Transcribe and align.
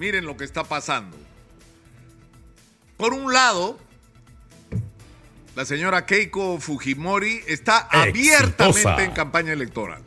miren 0.00 0.24
lo 0.24 0.36
que 0.36 0.44
está 0.44 0.64
pasando. 0.64 1.16
Por 2.96 3.12
un 3.12 3.32
lado, 3.32 3.78
la 5.54 5.66
señora 5.66 6.06
Keiko 6.06 6.58
Fujimori 6.58 7.42
está 7.46 7.86
abiertamente 7.90 9.04
en 9.04 9.12
campaña 9.12 9.52
electoral. 9.52 10.02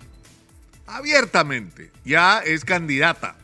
Abiertamente. 0.87 1.91
Ya 2.03 2.39
es 2.39 2.65
candidata. 2.65 3.35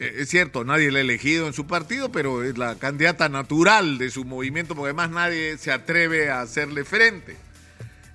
Eh, 0.00 0.16
es 0.18 0.30
cierto, 0.30 0.64
nadie 0.64 0.90
la 0.90 0.98
ha 0.98 1.02
elegido 1.02 1.46
en 1.46 1.52
su 1.52 1.68
partido, 1.68 2.10
pero 2.10 2.42
es 2.42 2.58
la 2.58 2.74
candidata 2.74 3.28
natural 3.28 3.98
de 3.98 4.10
su 4.10 4.24
movimiento, 4.24 4.74
porque 4.74 4.88
además 4.88 5.10
nadie 5.10 5.58
se 5.58 5.70
atreve 5.70 6.28
a 6.28 6.40
hacerle 6.40 6.84
frente. 6.84 7.36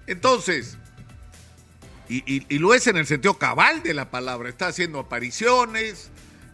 Entonces, 0.05 0.77
y, 2.09 2.59
lo 2.59 2.73
es 2.73 2.87
en 2.87 2.97
el 2.97 3.05
sentido 3.05 3.37
cabal 3.37 3.83
de 3.83 3.93
la 3.93 4.11
palabra, 4.11 4.49
está 4.49 4.67
haciendo 4.67 4.99
apariciones, 4.99 6.09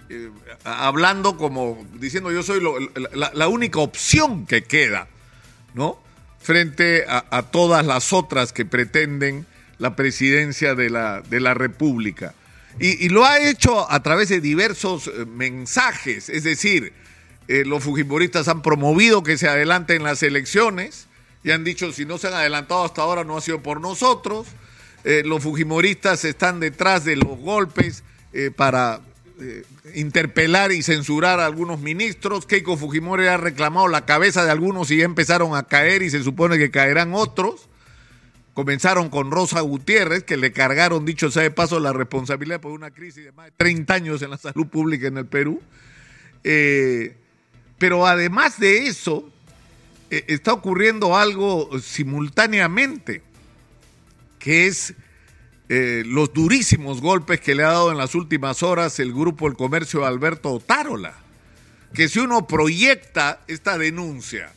eh, 0.09 0.29
hablando 0.65 1.37
como 1.37 1.85
diciendo 1.93 2.31
yo 2.31 2.43
soy 2.43 2.61
la, 3.13 3.47
única 3.47 3.79
opción 3.79 4.45
que 4.45 4.63
queda, 4.63 5.07
¿no? 5.73 6.01
Frente 6.39 7.05
a, 7.07 7.43
todas 7.43 7.85
las 7.85 8.11
otras 8.11 8.51
que 8.51 8.65
pretenden 8.65 9.45
la 9.77 9.95
presidencia 9.95 10.75
de 10.75 10.89
la, 10.89 11.21
de 11.21 11.39
la 11.39 11.53
República. 11.53 12.33
Y, 12.79 13.07
lo 13.09 13.23
ha 13.23 13.39
hecho 13.39 13.89
a 13.89 14.03
través 14.03 14.29
de 14.29 14.41
diversos 14.41 15.07
eh, 15.07 15.25
mensajes, 15.25 16.27
es 16.27 16.43
decir, 16.43 16.91
eh, 17.47 17.63
los 17.65 17.83
fujimoristas 17.83 18.47
han 18.49 18.61
promovido 18.61 19.23
que 19.23 19.37
se 19.37 19.47
adelanten 19.47 20.03
las 20.03 20.21
elecciones 20.21 21.07
y 21.43 21.51
han 21.51 21.63
dicho 21.63 21.93
si 21.93 22.05
no 22.05 22.17
se 22.17 22.27
han 22.27 22.33
adelantado 22.33 22.83
hasta 22.83 23.03
ahora 23.03 23.23
no 23.23 23.37
ha 23.37 23.41
sido 23.41 23.61
por 23.61 23.79
nosotros. 23.79 24.47
Los 25.03 25.43
fujimoristas 25.43 26.23
están 26.23 26.61
detrás 26.61 27.03
de 27.03 27.17
los 27.17 27.37
golpes 27.37 28.05
para 28.55 29.01
interpelar 29.95 30.71
y 30.71 30.83
censurar 30.83 31.39
a 31.39 31.45
algunos 31.45 31.79
ministros. 31.79 32.45
Keiko 32.45 32.77
Fujimori 32.77 33.27
ha 33.27 33.37
reclamado 33.37 33.87
la 33.87 34.05
cabeza 34.05 34.43
de 34.43 34.51
algunos 34.51 34.91
y 34.91 34.97
ya 34.97 35.05
empezaron 35.05 35.55
a 35.55 35.63
caer 35.63 36.01
y 36.01 36.09
se 36.09 36.23
supone 36.23 36.57
que 36.57 36.71
caerán 36.71 37.13
otros. 37.13 37.69
Comenzaron 38.53 39.09
con 39.09 39.31
Rosa 39.31 39.61
Gutiérrez, 39.61 40.23
que 40.23 40.37
le 40.37 40.51
cargaron, 40.51 41.05
dicho 41.05 41.31
sea 41.31 41.41
de 41.41 41.51
paso, 41.51 41.79
la 41.79 41.91
responsabilidad 41.91 42.61
por 42.61 42.71
una 42.71 42.91
crisis 42.91 43.25
de 43.25 43.31
más 43.31 43.45
de 43.45 43.51
30 43.57 43.93
años 43.93 44.21
en 44.21 44.29
la 44.29 44.37
salud 44.37 44.67
pública 44.67 45.07
en 45.07 45.17
el 45.17 45.25
Perú. 45.25 45.61
Eh, 46.43 47.17
pero 47.79 48.05
además 48.05 48.59
de 48.59 48.87
eso, 48.87 49.27
eh, 50.11 50.25
está 50.27 50.53
ocurriendo 50.53 51.17
algo 51.17 51.79
simultáneamente, 51.79 53.23
que 54.37 54.67
es 54.67 54.93
eh, 55.69 56.03
los 56.05 56.33
durísimos 56.33 57.01
golpes 57.01 57.39
que 57.39 57.55
le 57.55 57.63
ha 57.63 57.69
dado 57.69 57.91
en 57.91 57.97
las 57.97 58.15
últimas 58.15 58.63
horas 58.63 58.99
el 58.99 59.13
grupo 59.13 59.47
El 59.47 59.55
Comercio 59.55 60.01
de 60.01 60.07
Alberto 60.07 60.51
Otárola. 60.51 61.15
Que 61.93 62.09
si 62.09 62.19
uno 62.19 62.47
proyecta 62.47 63.41
esta 63.47 63.77
denuncia 63.77 64.51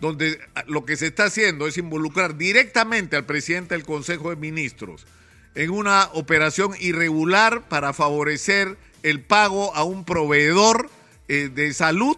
donde 0.00 0.40
lo 0.66 0.84
que 0.84 0.96
se 0.96 1.06
está 1.06 1.26
haciendo 1.26 1.68
es 1.68 1.78
involucrar 1.78 2.36
directamente 2.36 3.14
al 3.14 3.24
presidente 3.24 3.74
del 3.74 3.84
Consejo 3.84 4.30
de 4.30 4.36
Ministros 4.36 5.06
en 5.54 5.70
una 5.70 6.08
operación 6.14 6.72
irregular 6.80 7.68
para 7.68 7.92
favorecer 7.92 8.76
el 9.04 9.20
pago 9.20 9.74
a 9.76 9.84
un 9.84 10.04
proveedor 10.04 10.90
eh, 11.28 11.50
de 11.54 11.72
salud 11.72 12.16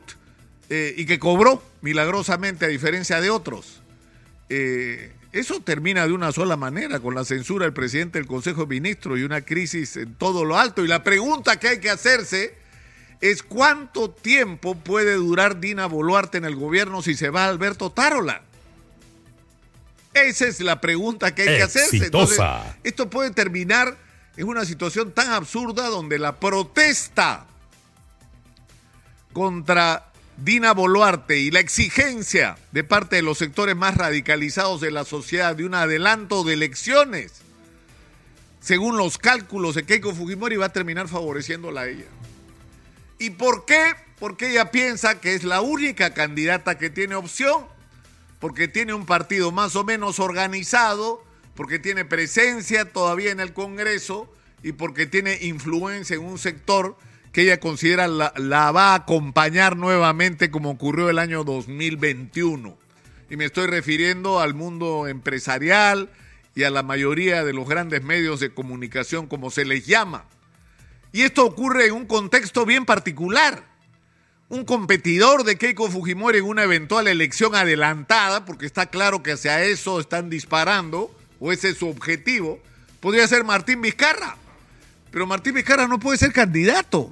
eh, 0.70 0.94
y 0.96 1.04
que 1.04 1.18
cobró 1.18 1.62
milagrosamente 1.82 2.64
a 2.64 2.68
diferencia 2.68 3.20
de 3.20 3.28
otros. 3.28 3.82
Eso 5.34 5.60
termina 5.60 6.06
de 6.06 6.12
una 6.12 6.30
sola 6.30 6.56
manera, 6.56 7.00
con 7.00 7.16
la 7.16 7.24
censura 7.24 7.64
del 7.64 7.72
presidente 7.72 8.18
del 8.18 8.28
Consejo 8.28 8.62
de 8.62 8.66
Ministros 8.68 9.18
y 9.18 9.24
una 9.24 9.40
crisis 9.40 9.96
en 9.96 10.14
todo 10.14 10.44
lo 10.44 10.56
alto. 10.56 10.84
Y 10.84 10.86
la 10.86 11.02
pregunta 11.02 11.58
que 11.58 11.68
hay 11.68 11.80
que 11.80 11.90
hacerse 11.90 12.54
es 13.20 13.42
cuánto 13.42 14.10
tiempo 14.10 14.76
puede 14.76 15.14
durar 15.14 15.58
Dina 15.58 15.86
Boluarte 15.86 16.38
en 16.38 16.44
el 16.44 16.54
gobierno 16.54 17.02
si 17.02 17.14
se 17.14 17.30
va 17.30 17.46
Alberto 17.46 17.90
Tarola. 17.90 18.42
Esa 20.12 20.46
es 20.46 20.60
la 20.60 20.80
pregunta 20.80 21.34
que 21.34 21.42
hay 21.42 21.56
que 21.56 21.62
hacerse. 21.64 22.10
esto 22.84 23.10
puede 23.10 23.32
terminar 23.32 23.96
en 24.36 24.46
una 24.46 24.64
situación 24.64 25.10
tan 25.10 25.32
absurda 25.32 25.88
donde 25.88 26.20
la 26.20 26.36
protesta 26.36 27.46
contra 29.32 30.12
Dina 30.36 30.72
Boluarte 30.72 31.38
y 31.38 31.50
la 31.50 31.60
exigencia 31.60 32.58
de 32.72 32.82
parte 32.82 33.16
de 33.16 33.22
los 33.22 33.38
sectores 33.38 33.76
más 33.76 33.96
radicalizados 33.96 34.80
de 34.80 34.90
la 34.90 35.04
sociedad 35.04 35.54
de 35.54 35.64
un 35.64 35.74
adelanto 35.74 36.42
de 36.42 36.54
elecciones, 36.54 37.32
según 38.60 38.96
los 38.96 39.18
cálculos 39.18 39.76
de 39.76 39.84
Keiko 39.84 40.14
Fujimori, 40.14 40.56
va 40.56 40.66
a 40.66 40.72
terminar 40.72 41.06
favoreciéndola 41.08 41.82
a 41.82 41.88
ella. 41.88 42.06
¿Y 43.18 43.30
por 43.30 43.64
qué? 43.64 43.94
Porque 44.18 44.50
ella 44.50 44.70
piensa 44.70 45.20
que 45.20 45.34
es 45.34 45.44
la 45.44 45.60
única 45.60 46.14
candidata 46.14 46.78
que 46.78 46.90
tiene 46.90 47.14
opción, 47.14 47.66
porque 48.40 48.66
tiene 48.66 48.92
un 48.92 49.06
partido 49.06 49.52
más 49.52 49.76
o 49.76 49.84
menos 49.84 50.18
organizado, 50.18 51.22
porque 51.54 51.78
tiene 51.78 52.04
presencia 52.04 52.90
todavía 52.90 53.30
en 53.30 53.38
el 53.38 53.52
Congreso 53.52 54.32
y 54.62 54.72
porque 54.72 55.06
tiene 55.06 55.38
influencia 55.42 56.16
en 56.16 56.24
un 56.24 56.38
sector 56.38 56.96
que 57.34 57.42
ella 57.42 57.58
considera 57.58 58.06
la, 58.06 58.70
va 58.70 58.92
a 58.92 58.94
acompañar 58.94 59.76
nuevamente 59.76 60.52
como 60.52 60.70
ocurrió 60.70 61.10
el 61.10 61.18
año 61.18 61.42
2021. 61.42 62.78
Y 63.28 63.36
me 63.36 63.46
estoy 63.46 63.66
refiriendo 63.66 64.38
al 64.38 64.54
mundo 64.54 65.08
empresarial 65.08 66.10
y 66.54 66.62
a 66.62 66.70
la 66.70 66.84
mayoría 66.84 67.42
de 67.42 67.52
los 67.52 67.68
grandes 67.68 68.04
medios 68.04 68.38
de 68.38 68.54
comunicación, 68.54 69.26
como 69.26 69.50
se 69.50 69.64
les 69.64 69.84
llama. 69.84 70.26
Y 71.10 71.22
esto 71.22 71.44
ocurre 71.44 71.86
en 71.86 71.94
un 71.94 72.06
contexto 72.06 72.64
bien 72.64 72.84
particular. 72.84 73.64
Un 74.48 74.64
competidor 74.64 75.42
de 75.42 75.58
Keiko 75.58 75.90
Fujimori 75.90 76.38
en 76.38 76.44
una 76.44 76.62
eventual 76.62 77.08
elección 77.08 77.56
adelantada, 77.56 78.44
porque 78.44 78.64
está 78.64 78.86
claro 78.86 79.24
que 79.24 79.32
hacia 79.32 79.64
eso 79.64 79.98
están 79.98 80.30
disparando, 80.30 81.12
o 81.40 81.50
ese 81.50 81.70
es 81.70 81.78
su 81.78 81.88
objetivo, 81.88 82.60
podría 83.00 83.26
ser 83.26 83.42
Martín 83.42 83.82
Vizcarra. 83.82 84.36
Pero 85.10 85.26
Martín 85.26 85.54
Vizcarra 85.54 85.88
no 85.88 85.98
puede 85.98 86.16
ser 86.16 86.32
candidato. 86.32 87.10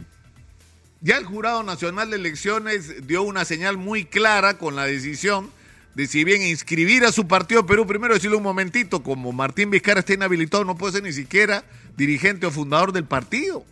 Ya 1.02 1.16
el 1.16 1.24
Jurado 1.24 1.64
Nacional 1.64 2.10
de 2.10 2.16
Elecciones 2.16 3.06
dio 3.06 3.24
una 3.24 3.44
señal 3.44 3.76
muy 3.76 4.04
clara 4.04 4.56
con 4.56 4.76
la 4.76 4.86
decisión 4.86 5.50
de 5.94 6.06
si 6.06 6.24
bien 6.24 6.42
inscribir 6.42 7.04
a 7.04 7.12
su 7.12 7.26
partido 7.26 7.66
Perú, 7.66 7.86
primero 7.86 8.14
decirle 8.14 8.36
un 8.36 8.42
momentito, 8.44 9.02
como 9.02 9.32
Martín 9.32 9.70
Vizcarra 9.70 10.00
está 10.00 10.14
inhabilitado, 10.14 10.64
no 10.64 10.78
puede 10.78 10.94
ser 10.94 11.02
ni 11.02 11.12
siquiera 11.12 11.64
dirigente 11.96 12.46
o 12.46 12.50
fundador 12.50 12.92
del 12.92 13.04
partido 13.04 13.64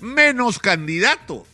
menos 0.00 0.58
candidato. 0.58 1.44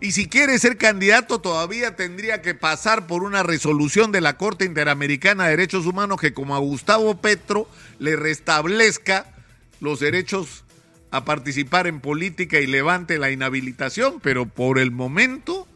Y 0.00 0.10
si 0.12 0.26
quiere 0.26 0.58
ser 0.58 0.78
candidato 0.78 1.40
todavía 1.40 1.94
tendría 1.94 2.42
que 2.42 2.54
pasar 2.54 3.06
por 3.06 3.22
una 3.22 3.44
resolución 3.44 4.10
de 4.10 4.20
la 4.20 4.36
Corte 4.36 4.64
Interamericana 4.64 5.44
de 5.44 5.50
Derechos 5.50 5.86
Humanos 5.86 6.20
que 6.20 6.34
como 6.34 6.56
a 6.56 6.58
Gustavo 6.58 7.20
Petro 7.20 7.68
le 8.00 8.16
restablezca 8.16 9.32
los 9.78 10.00
derechos 10.00 10.64
a 11.12 11.24
participar 11.24 11.86
en 11.86 12.00
política 12.00 12.58
y 12.58 12.66
levante 12.66 13.18
la 13.18 13.30
inhabilitación, 13.30 14.18
pero 14.20 14.46
por 14.46 14.80
el 14.80 14.90
momento 14.90 15.68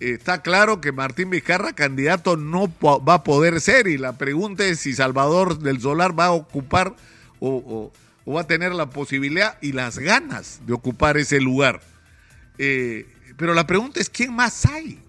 está 0.00 0.42
claro 0.42 0.80
que 0.82 0.92
Martín 0.92 1.30
Vizcarra 1.30 1.72
candidato 1.72 2.36
no 2.36 2.70
va 2.82 3.14
a 3.14 3.24
poder 3.24 3.60
ser 3.60 3.86
y 3.86 3.96
la 3.96 4.18
pregunta 4.18 4.64
es 4.66 4.80
si 4.80 4.92
Salvador 4.92 5.60
del 5.60 5.80
Solar 5.80 6.18
va 6.18 6.26
a 6.26 6.32
ocupar 6.32 6.94
o 7.40 7.90
o 8.24 8.34
va 8.34 8.42
a 8.42 8.46
tener 8.46 8.72
la 8.72 8.90
posibilidad 8.90 9.58
y 9.60 9.72
las 9.72 9.98
ganas 9.98 10.60
de 10.66 10.72
ocupar 10.72 11.16
ese 11.16 11.40
lugar. 11.40 11.80
Eh, 12.58 13.06
pero 13.36 13.54
la 13.54 13.66
pregunta 13.66 14.00
es, 14.00 14.08
¿quién 14.08 14.34
más 14.34 14.66
hay? 14.66 15.01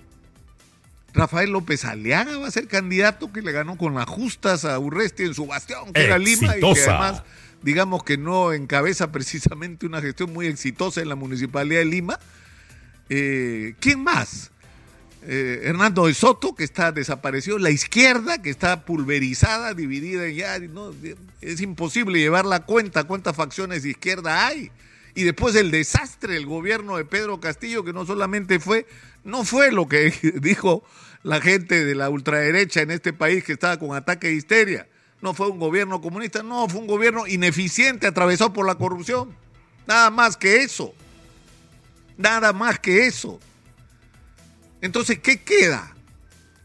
Rafael 1.14 1.52
López 1.52 1.86
Aliaga 1.86 2.38
va 2.38 2.48
a 2.48 2.52
ser 2.52 2.68
candidato 2.68 3.32
que 3.32 3.42
le 3.42 3.52
ganó 3.52 3.78
con 3.78 3.94
las 3.94 4.08
justas 4.08 4.66
a 4.66 4.80
Urresti 4.80 5.24
en 5.24 5.34
su 5.34 5.46
bastión, 5.46 5.94
que 5.94 6.06
era 6.06 6.18
Lima, 6.18 6.58
y 6.58 6.62
que 6.62 6.82
además, 6.82 7.24
digamos 7.62 8.04
que 8.04 8.18
no 8.18 8.52
encabeza 8.52 9.12
precisamente 9.12 9.86
una 9.86 10.02
gestión 10.02 10.34
muy 10.34 10.48
exitosa 10.48 11.02
en 11.02 11.10
la 11.10 11.16
municipalidad 11.16 11.80
de 11.80 11.86
Lima. 11.86 12.20
Eh, 13.10 13.76
¿Quién 13.80 14.04
más? 14.04 14.52
Eh, 15.26 15.62
Hernando 15.64 16.08
de 16.08 16.14
Soto, 16.14 16.56
que 16.56 16.64
está 16.64 16.92
desaparecido, 16.92 17.58
la 17.58 17.70
izquierda, 17.70 18.42
que 18.42 18.50
está 18.50 18.84
pulverizada, 18.84 19.74
dividida 19.74 20.28
ya, 20.30 20.60
es 21.42 21.62
imposible 21.62 22.20
llevar 22.20 22.46
la 22.46 22.66
cuenta 22.66 23.06
cuántas 23.06 23.36
facciones 23.36 23.84
de 23.84 23.92
izquierda 23.92 24.48
hay. 24.48 24.72
Y 25.16 25.24
después 25.24 25.56
el 25.56 25.72
desastre 25.72 26.34
del 26.34 26.46
gobierno 26.46 26.98
de 26.98 27.06
Pedro 27.06 27.40
Castillo, 27.40 27.84
que 27.84 27.94
no 27.94 28.06
solamente 28.06 28.60
fue, 28.60 28.88
no 29.24 29.44
fue 29.44 29.72
lo 29.72 29.88
que 29.88 30.14
dijo 30.42 30.84
la 31.22 31.40
gente 31.40 31.86
de 31.86 31.96
la 31.96 32.10
ultraderecha 32.10 32.82
en 32.82 32.92
este 32.92 33.14
país 33.14 33.44
que 33.44 33.54
estaba 33.54 33.78
con 33.78 33.96
ataque 33.96 34.28
de 34.28 34.34
histeria. 34.34 34.88
No 35.22 35.34
fue 35.34 35.48
un 35.48 35.60
gobierno 35.60 36.02
comunista, 36.02 36.44
no, 36.44 36.68
fue 36.68 36.82
un 36.82 36.88
gobierno 36.88 37.28
ineficiente, 37.28 38.08
atravesado 38.08 38.52
por 38.52 38.66
la 38.68 38.76
corrupción. 38.76 39.34
Nada 39.88 40.10
más 40.10 40.36
que 40.36 40.64
eso. 40.64 40.94
Nada 42.18 42.52
más 42.52 42.80
que 42.80 43.06
eso. 43.06 43.40
Entonces, 44.82 45.20
¿qué 45.20 45.42
queda? 45.42 45.96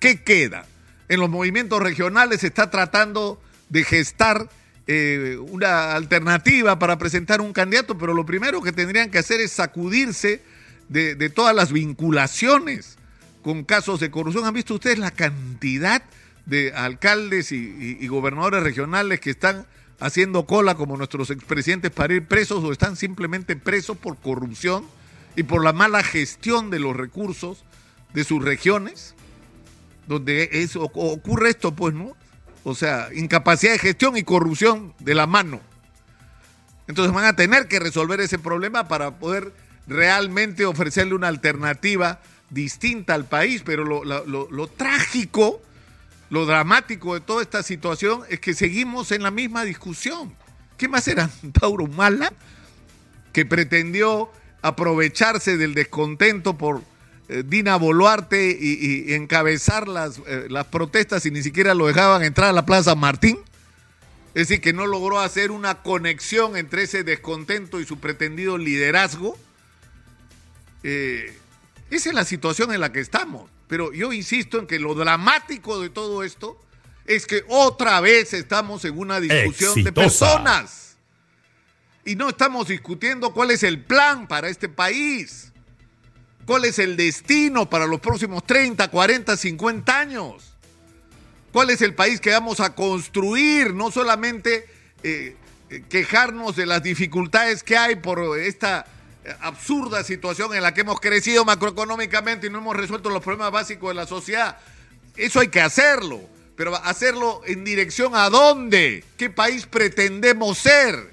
¿Qué 0.00 0.22
queda? 0.24 0.66
En 1.08 1.20
los 1.20 1.30
movimientos 1.30 1.80
regionales 1.80 2.40
se 2.40 2.48
está 2.48 2.70
tratando 2.70 3.40
de 3.68 3.84
gestar 3.84 4.48
eh, 4.90 5.36
una 5.36 5.94
alternativa 5.94 6.78
para 6.78 6.96
presentar 6.96 7.42
un 7.42 7.52
candidato, 7.52 7.98
pero 7.98 8.14
lo 8.14 8.24
primero 8.24 8.62
que 8.62 8.72
tendrían 8.72 9.10
que 9.10 9.18
hacer 9.18 9.38
es 9.38 9.52
sacudirse 9.52 10.40
de, 10.88 11.28
todas 11.28 11.54
las 11.54 11.72
vinculaciones 11.72 12.96
con 13.42 13.64
casos 13.64 14.00
de 14.00 14.10
corrupción. 14.10 14.46
¿Han 14.46 14.54
visto 14.54 14.72
ustedes 14.72 14.98
la 14.98 15.10
cantidad 15.10 16.02
de 16.46 16.72
alcaldes 16.72 17.52
y, 17.52 18.08
gobernadores 18.08 18.62
regionales 18.62 19.20
que 19.20 19.28
están 19.28 19.66
haciendo 20.00 20.46
cola 20.46 20.74
como 20.74 20.96
nuestros 20.96 21.28
expresidentes 21.28 21.90
para 21.90 22.14
ir 22.14 22.24
presos 22.24 22.64
o 22.64 22.72
están 22.72 22.96
simplemente 22.96 23.56
presos 23.56 23.98
por 23.98 24.16
corrupción 24.16 24.86
y 25.36 25.42
por 25.42 25.62
la 25.62 25.74
mala 25.74 26.02
gestión 26.02 26.70
de 26.70 26.78
los 26.78 26.96
recursos 26.96 27.62
de 28.14 28.24
sus 28.24 28.42
regiones? 28.42 29.14
Donde 30.06 30.48
eso, 30.50 30.84
ocurre 30.84 31.50
esto, 31.50 31.76
pues, 31.76 31.92
¿no? 31.92 32.16
O 32.64 32.74
sea, 32.74 33.08
incapacidad 33.14 33.72
de 33.72 33.78
gestión 33.78 34.16
y 34.16 34.22
corrupción 34.22 34.94
de 34.98 35.14
la 35.14 35.26
mano. 35.26 35.60
Entonces 36.86 37.14
van 37.14 37.26
a 37.26 37.36
tener 37.36 37.68
que 37.68 37.78
resolver 37.78 38.20
ese 38.20 38.38
problema 38.38 38.88
para 38.88 39.18
poder 39.18 39.52
realmente 39.86 40.64
ofrecerle 40.64 41.14
una 41.14 41.28
alternativa 41.28 42.20
distinta 42.50 43.14
al 43.14 43.26
país. 43.26 43.62
Pero 43.64 43.84
lo, 43.84 44.66
trágico, 44.68 45.62
lo 46.30 46.46
dramático 46.46 47.14
de 47.14 47.20
toda 47.20 47.42
esta 47.42 47.62
situación 47.62 48.22
es 48.28 48.40
que 48.40 48.54
seguimos 48.54 49.12
en 49.12 49.22
la 49.22 49.30
misma 49.30 49.64
discusión. 49.64 50.34
¿Qué 50.76 50.88
más 50.88 51.06
era 51.08 51.30
Tauro 51.52 51.86
Mala? 51.86 52.32
Que 53.32 53.44
pretendió 53.44 54.30
aprovecharse 54.62 55.56
del 55.56 55.74
descontento 55.74 56.56
por 56.56 56.82
Dina 57.44 57.76
Boluarte 57.76 58.56
y, 58.58 59.12
encabezar 59.14 59.86
las, 59.86 60.18
eh, 60.26 60.46
las 60.48 60.66
protestas 60.66 61.26
y 61.26 61.30
ni 61.30 61.42
siquiera 61.42 61.74
lo 61.74 61.86
dejaban 61.86 62.22
entrar 62.22 62.48
a 62.48 62.52
la 62.52 62.64
Plaza 62.64 62.94
Martín. 62.94 63.38
Es 64.34 64.48
decir, 64.48 64.60
que 64.60 64.72
no 64.72 64.86
logró 64.86 65.20
hacer 65.20 65.50
una 65.50 65.82
conexión 65.82 66.56
entre 66.56 66.84
ese 66.84 67.02
descontento 67.02 67.80
y 67.80 67.84
su 67.84 67.98
pretendido 67.98 68.56
liderazgo. 68.56 69.36
Eh, 70.82 71.36
esa 71.90 72.10
es 72.10 72.14
la 72.14 72.24
situación 72.24 72.72
en 72.72 72.80
la 72.80 72.92
que 72.92 73.00
estamos. 73.00 73.50
Pero 73.66 73.92
yo 73.92 74.12
insisto 74.12 74.58
en 74.58 74.66
que 74.66 74.78
lo 74.78 74.94
dramático 74.94 75.80
de 75.80 75.90
todo 75.90 76.22
esto 76.22 76.58
es 77.04 77.26
que 77.26 77.44
otra 77.48 78.00
vez 78.00 78.32
estamos 78.34 78.84
en 78.84 78.98
una 78.98 79.20
discusión 79.20 79.82
de 79.82 79.92
personas. 79.92 80.96
Y 82.04 82.16
no 82.16 82.30
estamos 82.30 82.68
discutiendo 82.68 83.32
cuál 83.34 83.50
es 83.50 83.62
el 83.62 83.82
plan 83.82 84.28
para 84.28 84.48
este 84.48 84.68
país. 84.68 85.52
¿Cuál 86.48 86.64
es 86.64 86.78
el 86.78 86.96
destino 86.96 87.68
para 87.68 87.86
los 87.86 88.00
próximos 88.00 88.42
30, 88.46 88.88
40, 88.88 89.36
50 89.36 90.00
años? 90.00 90.54
cuál 91.52 91.68
es 91.68 91.82
el 91.82 91.94
país 91.94 92.20
que 92.20 92.30
vamos 92.30 92.60
a 92.60 92.74
construir, 92.74 93.74
no 93.74 93.90
solamente 93.90 94.66
eh, 95.02 95.36
eh, 95.68 95.82
quejarnos 95.90 96.56
de 96.56 96.64
las 96.64 96.82
dificultades 96.82 97.62
que 97.62 97.76
hay 97.76 97.96
por 97.96 98.38
esta 98.38 98.86
absurda 99.42 100.02
situación 100.04 100.54
en 100.54 100.62
la 100.62 100.72
que 100.72 100.80
hemos 100.80 101.00
crecido 101.00 101.44
macroeconómicamente 101.44 102.46
y 102.46 102.50
no 102.50 102.58
hemos 102.58 102.76
resuelto 102.76 103.10
los 103.10 103.22
problemas 103.22 103.50
básicos 103.50 103.90
de 103.90 103.94
la 103.94 104.06
sociedad. 104.06 104.58
Eso 105.16 105.40
hay 105.40 105.48
que 105.48 105.60
hacerlo, 105.60 106.22
pero 106.56 106.74
hacerlo 106.76 107.42
en 107.44 107.62
dirección 107.62 108.14
a 108.14 108.30
dónde, 108.30 109.04
qué 109.18 109.28
país 109.28 109.66
pretendemos 109.66 110.56
ser, 110.56 111.12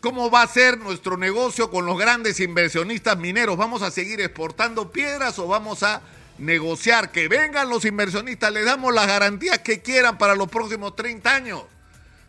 cómo 0.00 0.30
va 0.30 0.42
a 0.42 0.46
ser 0.46 0.78
nuestro 0.78 1.16
negocio 1.16 1.70
con 1.70 1.86
los 1.86 1.98
grandes 1.98 2.40
inversionistas 2.40 3.18
mineros, 3.18 3.56
vamos 3.56 3.82
a 3.82 3.90
seguir 3.90 4.20
exportando 4.20 4.90
piedras 4.90 5.38
o 5.38 5.46
vamos 5.46 5.82
a 5.82 6.02
negociar, 6.38 7.12
que 7.12 7.28
vengan 7.28 7.68
los 7.68 7.84
inversionistas, 7.84 8.52
les 8.52 8.64
damos 8.64 8.94
las 8.94 9.06
garantías 9.06 9.58
que 9.58 9.82
quieran 9.82 10.18
para 10.18 10.34
los 10.34 10.48
próximos 10.48 10.96
30 10.96 11.34
años. 11.34 11.62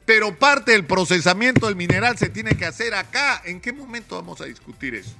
Pero 0.05 0.37
parte 0.37 0.73
del 0.73 0.85
procesamiento 0.85 1.67
del 1.67 1.75
mineral 1.75 2.17
se 2.17 2.27
tiene 2.27 2.57
que 2.57 2.65
hacer 2.65 2.93
acá. 2.93 3.41
¿En 3.45 3.61
qué 3.61 3.71
momento 3.71 4.15
vamos 4.15 4.41
a 4.41 4.45
discutir 4.45 4.95
eso? 4.95 5.11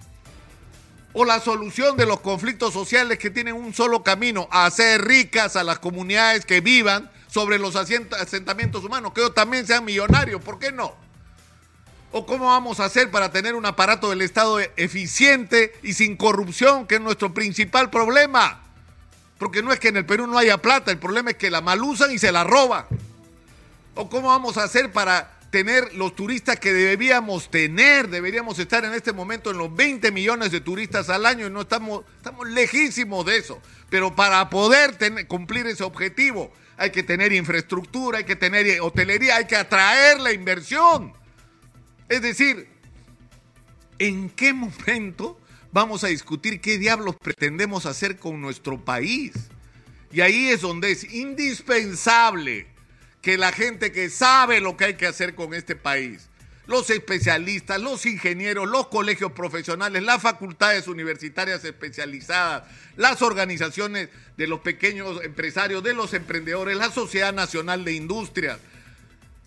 O 1.14 1.24
la 1.24 1.40
solución 1.40 1.96
de 1.96 2.06
los 2.06 2.20
conflictos 2.20 2.74
sociales 2.74 3.18
que 3.18 3.30
tienen 3.30 3.56
un 3.56 3.74
solo 3.74 4.04
camino, 4.04 4.50
hacer 4.52 5.04
ricas 5.06 5.56
a 5.56 5.64
las 5.64 5.80
comunidades 5.80 6.46
que 6.46 6.62
vivan 6.62 7.10
sobre 7.28 7.60
los 7.60 7.76
asentamientos 7.76 8.84
humanos, 8.84 9.14
que 9.14 9.22
ellos 9.22 9.34
también 9.34 9.66
sean 9.66 9.86
millonarios, 9.86 10.42
¿por 10.42 10.60
qué 10.60 10.72
no? 10.72 10.96
¿O 12.14 12.26
cómo 12.26 12.48
vamos 12.48 12.82
a 12.82 12.86
hacer 12.86 13.10
para 13.10 13.32
tener 13.32 13.56
un 13.56 13.66
aparato 13.66 14.10
del 14.10 14.22
Estado 14.22 14.60
eficiente 14.76 15.74
y 15.82 15.94
sin 15.94 16.18
corrupción, 16.18 16.86
que 16.86 16.96
es 16.96 17.02
nuestro 17.02 17.34
principal 17.34 17.90
problema? 17.90 18.62
Porque 19.38 19.64
no 19.64 19.72
es 19.72 19.80
que 19.80 19.88
en 19.88 19.98
el 19.98 20.06
Perú 20.06 20.28
no 20.28 20.38
haya 20.38 20.58
plata, 20.58 20.92
el 20.92 20.98
problema 20.98 21.32
es 21.32 21.38
que 21.38 21.50
la 21.50 21.62
mal 21.62 21.82
usan 21.82 22.12
y 22.12 22.20
se 22.20 22.34
la 22.34 22.44
roban. 22.44 22.86
¿O 23.96 24.10
cómo 24.10 24.28
vamos 24.28 24.58
a 24.58 24.64
hacer 24.64 24.92
para 24.92 25.40
tener 25.52 25.94
los 25.94 26.14
turistas 26.14 26.60
que 26.60 26.74
deberíamos 26.74 27.50
tener? 27.50 28.10
Deberíamos 28.10 28.60
estar 28.60 28.84
en 28.84 28.94
este 28.94 29.14
momento 29.14 29.52
en 29.52 29.58
los 29.58 29.74
20 29.74 30.12
millones 30.12 30.52
de 30.52 30.60
turistas 30.60 31.10
al 31.10 31.26
año 31.26 31.48
y 31.48 31.50
no 31.50 31.62
estamos, 31.62 32.04
estamos 32.18 32.50
lejísimos 32.50 33.26
de 33.26 33.38
eso. 33.38 33.62
Pero 33.90 34.14
para 34.14 34.50
poder 34.50 34.98
cumplir 35.30 35.66
ese 35.66 35.86
objetivo 35.86 36.52
hay 36.76 36.90
que 36.92 37.04
tener 37.04 37.32
infraestructura, 37.32 38.18
hay 38.18 38.26
que 38.26 38.36
tener 38.36 38.82
hotelería, 38.82 39.38
hay 39.38 39.46
que 39.46 39.56
atraer 39.56 40.20
la 40.20 40.34
inversión. 40.34 41.21
Es 42.12 42.22
decir, 42.22 42.68
¿en 43.98 44.30
qué 44.30 44.54
momento 44.54 45.42
vamos 45.72 46.04
a 46.04 46.08
discutir 46.08 46.62
qué 46.62 46.78
diablos 46.78 47.16
pretendemos 47.16 47.86
hacer 47.86 48.18
con 48.18 48.42
nuestro 48.42 48.84
país. 48.84 49.34
Y 50.12 50.22
ahí 50.22 50.50
es 50.50 50.62
donde 50.62 50.92
es 50.92 51.06
indispensable 51.14 52.68
que 53.22 53.38
la 53.38 53.52
gente 53.52 53.92
que 53.92 54.10
sabe 54.10 54.60
lo 54.60 54.76
que 54.76 54.86
hay 54.86 54.94
que 54.96 55.08
hacer 55.08 55.36
con 55.36 55.54
este 55.54 55.76
país, 55.76 56.28
los 56.68 56.90
especialistas, 56.90 57.80
los 57.80 58.06
ingenieros, 58.06 58.68
los 58.68 58.88
colegios 58.88 59.32
profesionales, 59.32 60.04
las 60.04 60.22
facultades 60.22 60.88
universitarias 60.88 61.64
especializadas, 61.64 62.64
las 62.98 63.22
organizaciones 63.22 64.10
de 64.36 64.48
los 64.48 64.60
pequeños 64.60 65.24
empresarios, 65.24 65.84
de 65.84 65.94
los 65.94 66.14
emprendedores, 66.14 66.76
la 66.76 66.92
Sociedad 66.92 67.34
Nacional 67.34 67.86
de 67.86 67.94
Industrias, 67.94 68.60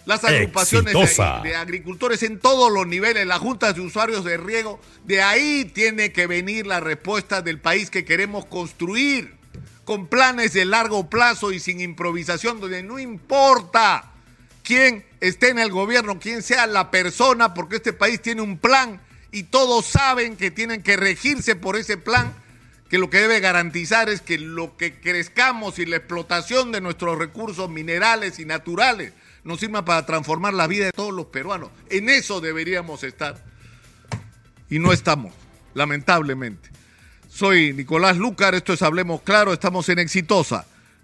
las 0.07 0.23
agrupaciones 0.25 0.95
de, 1.43 1.57
agricultores 1.57 2.23
en 2.23 2.39
todos 2.39 2.71
los 2.71 2.87
niveles, 2.87 3.27
las 3.27 3.39
juntas 3.39 3.75
de 3.75 3.81
usuarios 3.81 4.25
de 4.25 4.37
riego, 4.37 4.81
de 5.05 5.23
ahí 5.23 5.65
tiene 5.65 6.13
que 6.13 6.27
venir 6.27 6.67
la 6.67 6.81
respuesta 6.81 7.41
del 7.41 7.59
país 7.59 7.91
que 7.91 8.05
queremos 8.05 8.45
construir, 8.45 9.35
con 9.85 10.07
planes 10.07 10.53
de 10.53 10.65
largo 10.65 11.09
plazo 11.09 11.53
y 11.53 11.61
sin 11.61 11.81
improvisación, 11.81 12.61
donde 12.61 12.83
no 12.83 12.99
importa 12.99 14.13
quién 14.63 15.05
esté 15.21 15.51
en 15.51 15.59
el 15.59 15.71
gobierno, 15.71 16.19
quién 16.19 16.43
sea 16.43 16.67
la 16.67 16.91
persona, 16.91 17.55
porque 17.55 17.77
este 17.77 17.93
país 17.93 18.21
tiene 18.21 18.43
un 18.43 18.59
plan 18.59 19.01
y 19.31 19.45
todos 19.45 19.87
saben 19.87 20.37
que 20.37 20.51
tienen 20.51 20.83
que 20.83 20.97
regirse 20.97 21.57
por 21.57 21.77
ese 21.77 21.97
plan, 21.97 22.35
que 22.89 22.99
lo 22.99 23.11
que 23.11 23.19
debe 23.19 23.41
garantizar 23.41 24.09
es 24.09 24.21
que 24.21 24.39
lo 24.39 24.77
que 24.77 25.01
crezcamos 25.01 25.79
y 25.79 25.87
la 25.87 25.97
explotación 25.97 26.73
de 26.73 26.81
nuestros 26.81 27.19
recursos 27.19 27.69
minerales 27.69 28.39
y 28.39 28.45
naturales 28.45 29.13
nos 29.45 29.61
sirva 29.61 29.85
para 29.85 30.05
transformar 30.07 30.55
la 30.55 30.67
vida 30.67 30.87
de 30.87 30.93
todos 30.93 31.13
los 31.13 31.27
peruanos. 31.27 31.71
En 31.91 32.09
eso 32.09 32.41
deberíamos 32.41 33.05
estar. 33.05 33.45
Y 34.69 34.79
no 34.79 34.93
estamos, 34.93 35.33
lamentablemente. 35.75 36.71
Soy 37.29 37.73
Nicolás 37.73 38.17
Lucar, 38.17 38.55
esto 38.55 38.73
es 38.73 38.83
Hablemos 38.83 39.23
Claro, 39.23 39.53
estamos 39.53 39.89
en 39.89 39.99
Exitosa 39.99 40.67